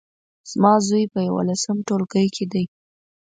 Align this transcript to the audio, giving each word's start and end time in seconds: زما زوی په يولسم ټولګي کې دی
زما 0.51 0.73
زوی 0.87 1.03
په 1.13 1.19
يولسم 1.29 1.77
ټولګي 1.87 2.27
کې 2.35 2.45
دی 2.51 2.63